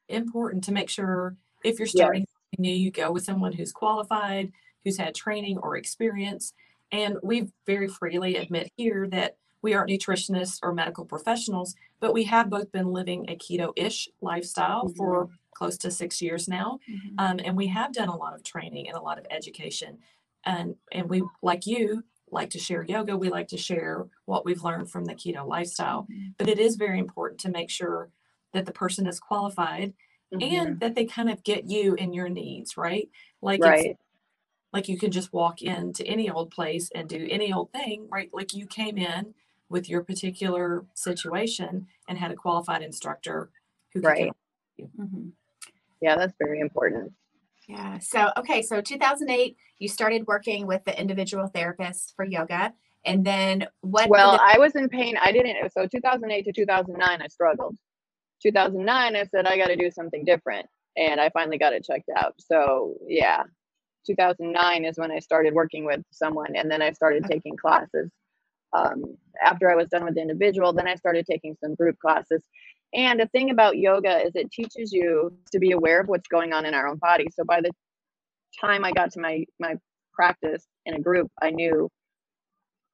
important 0.09 0.65
to 0.65 0.73
make 0.73 0.89
sure 0.89 1.37
if 1.65 1.79
you're 1.79 1.87
starting 1.87 2.27
something 2.27 2.63
new, 2.63 2.75
you 2.75 2.91
go 2.91 3.11
with 3.11 3.25
someone 3.25 3.53
who's 3.53 3.73
qualified, 3.73 4.53
who's 4.85 4.99
had 4.99 5.15
training 5.15 5.59
or 5.59 5.77
experience. 5.77 6.53
And 6.93 7.17
we 7.23 7.49
very 7.67 7.89
freely 7.89 8.37
admit 8.37 8.71
here 8.77 9.09
that 9.09 9.37
we 9.63 9.75
aren't 9.75 9.91
nutritionists 9.91 10.61
or 10.63 10.73
medical 10.73 11.05
professionals, 11.05 11.75
but 11.99 12.15
we 12.15 12.25
have 12.25 12.49
both 12.49 12.71
been 12.71 12.93
living 12.93 13.29
a 13.29 13.37
keto 13.37 13.73
ish 13.75 14.09
lifestyle 14.21 14.85
mm-hmm. 14.85 14.97
for 14.97 15.29
close 15.55 15.77
to 15.79 15.91
six 15.91 16.23
years 16.23 16.47
now. 16.47 16.79
Mm-hmm. 16.89 17.15
Um, 17.19 17.41
and 17.45 17.57
we 17.57 17.67
have 17.69 17.93
done 17.93 18.09
a 18.09 18.17
lot 18.17 18.35
of 18.35 18.45
training 18.45 18.89
and 18.89 18.97
a 18.97 19.01
lot 19.01 19.19
of 19.19 19.27
education. 19.31 19.99
And, 20.45 20.77
and 20.93 21.09
we, 21.09 21.25
like 21.43 21.67
you, 21.67 22.05
like 22.31 22.51
to 22.51 22.59
share 22.59 22.85
yoga. 22.85 23.17
We 23.17 23.31
like 23.31 23.49
to 23.49 23.57
share 23.57 24.07
what 24.27 24.45
we've 24.45 24.63
learned 24.63 24.91
from 24.91 25.05
the 25.05 25.15
keto 25.15 25.47
lifestyle. 25.47 26.03
Mm-hmm. 26.03 26.29
But 26.39 26.49
it 26.49 26.59
is 26.59 26.77
very 26.77 26.99
important 26.99 27.41
to 27.41 27.51
make 27.51 27.71
sure 27.71 28.11
that 28.53 28.67
the 28.67 28.73
person 28.73 29.07
is 29.07 29.21
qualified 29.21 29.93
Mhm. 30.33 30.43
and 30.43 30.81
that 30.81 30.95
they 30.95 31.05
kind 31.05 31.31
of 31.31 31.43
get 31.45 31.69
you 31.71 31.95
and 31.97 32.15
your 32.15 32.29
needs, 32.29 32.77
right? 32.77 33.09
Like 33.43 33.59
it's 33.61 33.67
right, 33.67 33.97
like 34.73 34.89
you 34.89 34.99
can 34.99 35.11
just 35.11 35.33
walk 35.33 35.63
into 35.63 36.05
any 36.07 36.29
old 36.31 36.51
place 36.51 36.91
and 36.95 37.09
do 37.09 37.27
any 37.31 37.53
old 37.53 37.71
thing, 37.73 38.09
right? 38.11 38.31
Like 38.33 38.55
you 38.55 38.67
came 38.67 38.99
in 38.99 39.35
with 39.69 39.89
your 39.89 40.03
particular 40.03 40.85
situation 40.95 41.87
and 42.09 42.19
had 42.19 42.31
a 42.31 42.37
qualified 42.37 42.83
instructor 42.83 43.51
who 43.93 44.01
could 44.01 44.07
Right. 44.09 44.33
Mhm. 44.81 45.33
yeah, 46.01 46.17
that's 46.17 46.35
very 46.39 46.61
important. 46.61 47.13
Yeah. 47.69 47.99
So, 47.99 48.31
okay. 48.37 48.63
So 48.63 48.81
2008, 48.81 49.57
you 49.79 49.89
started 49.89 50.27
working 50.27 50.67
with 50.67 50.85
the 50.85 50.99
individual 50.99 51.49
therapist 51.49 52.15
for 52.15 52.25
yoga. 52.25 52.73
And 53.05 53.25
then 53.25 53.67
what? 53.81 54.09
Well, 54.09 54.33
did 54.33 54.41
I 54.41 54.59
was 54.59 54.75
in 54.77 54.89
pain. 54.89 55.17
I 55.17 55.33
didn't. 55.33 55.73
So 55.73 55.87
2008 55.87 56.45
to 56.45 56.53
2009, 56.53 57.23
I 57.23 57.27
struggled. 57.29 57.77
2009, 58.43 59.17
I 59.17 59.25
said 59.25 59.47
I 59.47 59.57
got 59.57 59.69
to 59.69 59.77
do 59.77 59.91
something 59.91 60.25
different, 60.25 60.67
and 60.97 61.21
I 61.21 61.31
finally 61.31 61.59
got 61.59 61.73
it 61.73 61.85
checked 61.85 62.11
out. 62.17 62.35
So 62.39 62.95
yeah, 63.07 63.43
2009 64.07 64.85
is 64.85 64.99
when 64.99 65.11
I 65.11 65.19
started 65.19 65.55
working 65.55 65.85
with 65.85 66.03
someone, 66.11 66.57
and 66.57 66.71
then 66.71 66.83
I 66.83 66.93
started 66.93 67.25
taking 67.25 67.57
classes. 67.57 68.11
Um, 68.73 69.17
after 69.43 69.71
I 69.71 69.77
was 69.77 69.89
done 69.89 70.05
with 70.05 70.15
the 70.15 70.23
individual, 70.23 70.73
then 70.73 70.89
I 70.89 70.97
started 70.97 71.27
taking 71.27 71.57
some 71.63 71.75
group 71.75 71.99
classes. 71.99 72.43
And 72.95 73.21
the 73.21 73.27
thing 73.27 73.51
about 73.51 73.79
yoga 73.79 74.25
is 74.25 74.33
it 74.35 74.51
teaches 74.51 74.93
you 74.93 75.37
to 75.53 75.59
be 75.59 75.73
aware 75.73 76.01
of 76.01 76.09
what's 76.09 76.29
going 76.29 76.53
on 76.53 76.67
in 76.67 76.75
our 76.75 76.87
own 76.89 76.99
body. 76.99 77.27
So 77.33 77.45
by 77.45 77.61
the 77.61 77.71
time 78.61 78.85
I 78.85 78.93
got 78.93 79.13
to 79.13 79.21
my 79.21 79.45
my 79.59 79.77
practice 80.15 80.67
in 80.87 80.95
a 80.95 81.01
group, 81.01 81.31
I 81.43 81.51
knew 81.51 81.91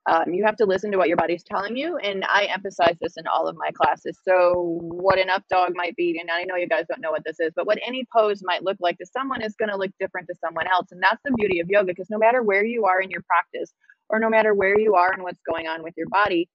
um, 0.06 0.34
you 0.34 0.44
have 0.44 0.56
to 0.56 0.66
listen 0.66 0.90
to 0.90 0.98
what 0.98 1.08
your 1.08 1.16
body's 1.16 1.44
telling 1.44 1.76
you 1.76 1.96
and 1.98 2.24
i 2.28 2.44
emphasize 2.44 2.96
this 3.00 3.16
in 3.16 3.26
all 3.26 3.46
of 3.46 3.56
my 3.56 3.70
classes 3.70 4.18
so 4.26 4.78
what 4.80 5.18
an 5.18 5.30
up 5.30 5.42
dog 5.48 5.72
might 5.74 5.94
be 5.96 6.18
and 6.20 6.30
i 6.30 6.42
know 6.44 6.56
you 6.56 6.68
guys 6.68 6.84
don't 6.88 7.00
know 7.00 7.10
what 7.10 7.24
this 7.24 7.38
is 7.40 7.52
but 7.54 7.66
what 7.66 7.78
any 7.86 8.04
pose 8.14 8.42
might 8.44 8.62
look 8.64 8.76
like 8.80 8.98
to 8.98 9.06
someone 9.06 9.42
is 9.42 9.54
going 9.54 9.68
to 9.68 9.76
look 9.76 9.90
different 10.00 10.26
to 10.26 10.34
someone 10.44 10.66
else 10.66 10.88
and 10.90 11.02
that's 11.02 11.20
the 11.24 11.32
beauty 11.32 11.60
of 11.60 11.68
yoga 11.68 11.86
because 11.86 12.10
no 12.10 12.18
matter 12.18 12.42
where 12.42 12.64
you 12.64 12.84
are 12.84 13.00
in 13.00 13.10
your 13.10 13.22
practice 13.22 13.72
or 14.08 14.18
no 14.18 14.28
matter 14.28 14.54
where 14.54 14.78
you 14.78 14.94
are 14.94 15.12
and 15.12 15.22
what's 15.22 15.42
going 15.48 15.66
on 15.66 15.82
with 15.82 15.94
your 15.96 16.08
body 16.08 16.48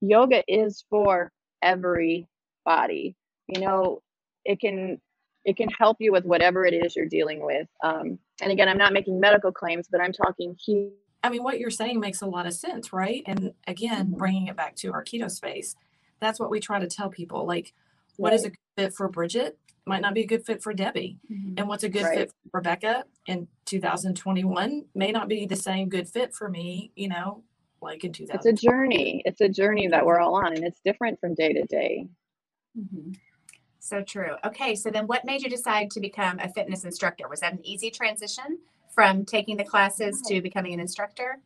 yoga 0.00 0.42
is 0.48 0.84
for 0.90 1.30
every 1.62 2.26
body. 2.64 3.16
you 3.48 3.60
know 3.60 4.00
it 4.44 4.60
can 4.60 5.00
it 5.44 5.56
can 5.56 5.68
help 5.68 5.98
you 6.00 6.10
with 6.10 6.24
whatever 6.24 6.64
it 6.66 6.74
is 6.74 6.96
you're 6.96 7.06
dealing 7.06 7.44
with 7.44 7.68
um, 7.84 8.18
and 8.40 8.50
again 8.52 8.68
i'm 8.68 8.78
not 8.78 8.92
making 8.92 9.20
medical 9.20 9.52
claims 9.52 9.88
but 9.90 10.00
i'm 10.00 10.12
talking 10.12 10.56
here 10.58 10.90
I 11.22 11.28
mean, 11.30 11.42
what 11.42 11.58
you're 11.58 11.70
saying 11.70 12.00
makes 12.00 12.22
a 12.22 12.26
lot 12.26 12.46
of 12.46 12.54
sense, 12.54 12.92
right? 12.92 13.22
And 13.26 13.54
again, 13.66 14.08
Mhm. 14.12 14.18
bringing 14.18 14.46
it 14.48 14.56
back 14.56 14.76
to 14.76 14.92
our 14.92 15.04
keto 15.04 15.30
space, 15.30 15.76
that's 16.20 16.38
what 16.38 16.50
we 16.50 16.60
try 16.60 16.78
to 16.78 16.86
tell 16.86 17.08
people. 17.10 17.44
Like, 17.46 17.72
what 18.16 18.32
is 18.32 18.44
a 18.44 18.50
good 18.50 18.58
fit 18.76 18.94
for 18.94 19.08
Bridget 19.08 19.58
might 19.84 20.00
not 20.00 20.14
be 20.14 20.22
a 20.22 20.26
good 20.26 20.44
fit 20.44 20.62
for 20.62 20.72
Debbie. 20.72 21.18
Mhm. 21.30 21.54
And 21.58 21.68
what's 21.68 21.84
a 21.84 21.88
good 21.88 22.04
Right. 22.04 22.18
fit 22.18 22.30
for 22.30 22.58
Rebecca 22.58 23.04
in 23.26 23.48
2021 23.66 24.86
may 24.94 25.12
not 25.12 25.28
be 25.28 25.46
the 25.46 25.56
same 25.56 25.88
good 25.88 26.08
fit 26.08 26.34
for 26.34 26.48
me, 26.48 26.90
you 26.96 27.08
know, 27.08 27.44
like 27.82 28.02
in 28.04 28.12
2000. 28.12 28.34
it's 28.52 28.62
a 28.62 28.66
journey 28.66 29.22
it's 29.26 29.40
a 29.42 29.48
journey 29.48 29.86
that 29.86 30.04
we're 30.04 30.18
all 30.18 30.34
on 30.34 30.54
and 30.54 30.64
it's 30.64 30.80
different 30.80 31.20
from 31.20 31.34
day 31.34 31.52
to 31.52 31.62
day 31.66 32.08
Mhm. 32.76 33.16
So 33.78 34.02
true. 34.02 34.34
Okay. 34.44 34.74
So 34.74 34.90
then 34.90 35.06
what 35.06 35.24
made 35.24 35.42
you 35.42 35.48
decide 35.48 35.90
to 35.92 36.00
become 36.00 36.38
a 36.40 36.48
fitness 36.48 36.84
instructor? 36.84 37.28
Was 37.28 37.40
that 37.40 37.52
an 37.52 37.64
easy 37.64 37.90
transition 37.90 38.58
from 38.96 39.24
taking 39.24 39.56
the 39.56 39.64
classes 39.64 40.20
to 40.26 40.42
becoming 40.42 40.74
an 40.74 40.80
instructor? 40.80 41.38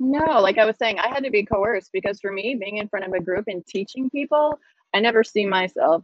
no 0.00 0.40
like 0.40 0.58
i 0.58 0.64
was 0.64 0.76
saying 0.78 0.98
i 0.98 1.08
had 1.08 1.22
to 1.22 1.30
be 1.30 1.44
coerced 1.44 1.90
because 1.92 2.18
for 2.20 2.32
me 2.32 2.56
being 2.58 2.78
in 2.78 2.88
front 2.88 3.06
of 3.06 3.12
a 3.12 3.20
group 3.20 3.44
and 3.46 3.64
teaching 3.66 4.10
people 4.10 4.58
i 4.94 5.00
never 5.00 5.22
see 5.22 5.46
myself 5.46 6.02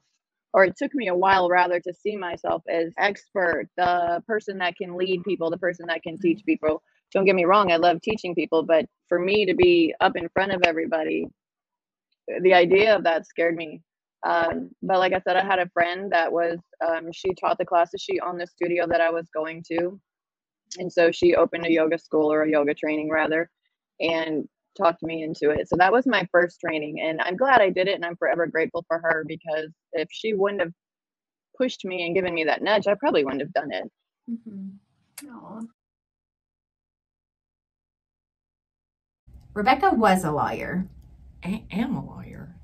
or 0.55 0.65
it 0.65 0.77
took 0.77 0.95
me 0.95 1.09
a 1.09 1.15
while 1.15 1.49
rather 1.49 1.81
to 1.81 1.93
see 1.93 2.17
myself 2.17 2.63
as 2.69 2.93
expert 2.99 3.69
the 3.77 4.23
person 4.27 4.59
that 4.59 4.77
can 4.77 4.97
lead 4.97 5.23
people 5.25 5.51
the 5.51 5.59
person 5.59 5.87
that 5.87 6.03
can 6.03 6.19
teach 6.19 6.45
people. 6.45 6.83
Don't 7.13 7.25
get 7.25 7.35
me 7.35 7.45
wrong 7.45 7.73
i 7.73 7.77
love 7.77 8.01
teaching 8.03 8.35
people 8.35 8.63
but 8.63 8.87
for 9.09 9.19
me 9.19 9.47
to 9.47 9.55
be 9.55 9.95
up 10.01 10.17
in 10.17 10.29
front 10.31 10.53
of 10.53 10.63
everybody 10.65 11.27
the 12.43 12.53
idea 12.55 12.95
of 12.95 13.05
that 13.05 13.27
scared 13.27 13.57
me. 13.57 13.81
Um, 14.27 14.71
but 14.83 14.99
like 14.99 15.13
i 15.13 15.21
said 15.21 15.37
i 15.37 15.45
had 15.45 15.61
a 15.61 15.71
friend 15.71 16.13
that 16.13 16.31
was 16.33 16.59
um, 16.87 17.11
she 17.13 17.35
taught 17.35 17.59
the 17.59 17.65
classes 17.65 18.03
she 18.03 18.21
owned 18.21 18.41
the 18.41 18.47
studio 18.47 18.87
that 18.87 19.01
i 19.01 19.11
was 19.11 19.29
going 19.35 19.63
to 19.69 19.99
and 20.79 20.93
so 20.93 21.11
she 21.11 21.35
opened 21.35 21.65
a 21.67 21.73
yoga 21.73 21.99
school 21.99 22.33
or 22.33 22.43
a 22.43 22.51
yoga 22.51 22.75
training 22.75 23.11
rather 23.11 23.51
and 24.01 24.49
talked 24.77 25.03
me 25.03 25.23
into 25.23 25.51
it 25.51 25.69
so 25.69 25.77
that 25.77 25.93
was 25.93 26.07
my 26.07 26.27
first 26.31 26.61
training 26.61 27.01
and 27.01 27.21
i'm 27.23 27.37
glad 27.37 27.61
i 27.61 27.71
did 27.71 27.89
it 27.89 27.95
and 27.95 28.05
i'm 28.05 28.17
forever 28.17 28.47
grateful 28.47 28.85
for 28.87 28.99
her 28.99 29.25
because 29.27 29.71
if 29.93 30.09
she 30.11 30.35
wouldn't 30.35 30.61
have 30.61 30.73
pushed 31.57 31.85
me 31.85 32.07
and 32.07 32.15
given 32.15 32.35
me 32.35 32.45
that 32.45 32.63
nudge 32.63 32.87
i 32.87 32.95
probably 32.95 33.25
wouldn't 33.25 33.43
have 33.43 33.53
done 33.53 33.73
it 33.73 33.91
Mm-hmm. 34.31 35.65
Rebecca 39.55 39.91
was 39.95 40.25
a 40.25 40.31
lawyer. 40.31 40.87
I 41.43 41.65
am 41.71 41.97
a 41.97 42.05
lawyer. 42.05 42.55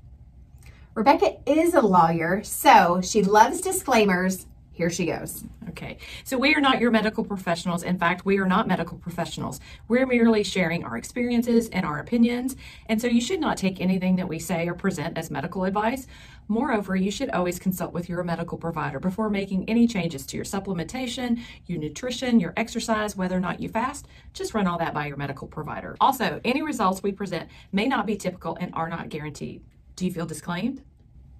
Rebecca 0.93 1.37
is 1.45 1.73
a 1.73 1.81
lawyer, 1.81 2.43
so 2.43 3.01
she 3.01 3.21
loves 3.21 3.61
disclaimers. 3.61 4.45
Here 4.75 4.89
she 4.89 5.05
goes. 5.05 5.45
Okay. 5.69 5.97
So 6.25 6.37
we 6.37 6.53
are 6.53 6.59
not 6.59 6.81
your 6.81 6.91
medical 6.91 7.23
professionals. 7.23 7.81
In 7.83 7.97
fact, 7.97 8.25
we 8.25 8.37
are 8.39 8.45
not 8.45 8.67
medical 8.67 8.97
professionals. 8.97 9.61
We're 9.87 10.05
merely 10.05 10.43
sharing 10.43 10.83
our 10.83 10.97
experiences 10.97 11.69
and 11.69 11.85
our 11.85 11.99
opinions. 11.99 12.57
And 12.87 13.01
so 13.01 13.07
you 13.07 13.21
should 13.21 13.39
not 13.39 13.55
take 13.55 13.79
anything 13.79 14.17
that 14.17 14.27
we 14.27 14.37
say 14.37 14.67
or 14.67 14.73
present 14.73 15.17
as 15.17 15.31
medical 15.31 15.63
advice. 15.63 16.07
Moreover, 16.49 16.93
you 16.97 17.09
should 17.09 17.29
always 17.29 17.57
consult 17.57 17.93
with 17.93 18.09
your 18.09 18.21
medical 18.25 18.57
provider 18.57 18.99
before 18.99 19.29
making 19.29 19.69
any 19.69 19.87
changes 19.87 20.25
to 20.25 20.35
your 20.35 20.45
supplementation, 20.45 21.41
your 21.67 21.79
nutrition, 21.79 22.41
your 22.41 22.53
exercise, 22.57 23.15
whether 23.15 23.37
or 23.37 23.39
not 23.39 23.61
you 23.61 23.69
fast. 23.69 24.09
Just 24.33 24.53
run 24.53 24.67
all 24.67 24.77
that 24.79 24.93
by 24.93 25.05
your 25.05 25.15
medical 25.15 25.47
provider. 25.47 25.95
Also, 26.01 26.41
any 26.43 26.61
results 26.61 27.01
we 27.01 27.13
present 27.13 27.49
may 27.71 27.87
not 27.87 28.05
be 28.05 28.17
typical 28.17 28.57
and 28.59 28.73
are 28.75 28.89
not 28.89 29.07
guaranteed. 29.07 29.63
Do 29.95 30.05
you 30.05 30.11
feel 30.11 30.25
disclaimed? 30.25 30.83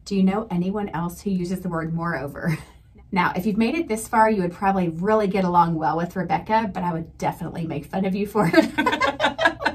Do 0.05 0.15
you 0.15 0.23
know 0.23 0.47
anyone 0.49 0.87
else 0.89 1.19
who 1.19 1.31
uses 1.31 1.59
the 1.59 1.69
word 1.69 1.93
moreover? 1.93 2.57
Now, 3.15 3.31
if 3.33 3.45
you've 3.45 3.55
made 3.55 3.75
it 3.75 3.87
this 3.87 4.09
far, 4.09 4.29
you 4.29 4.41
would 4.41 4.51
probably 4.51 4.89
really 4.89 5.27
get 5.27 5.45
along 5.45 5.75
well 5.75 5.95
with 5.95 6.17
Rebecca, 6.17 6.69
but 6.73 6.83
I 6.83 6.91
would 6.91 7.17
definitely 7.17 7.65
make 7.65 7.85
fun 7.85 8.03
of 8.03 8.13
you 8.13 8.27
for 8.27 8.51
it. 8.53 9.74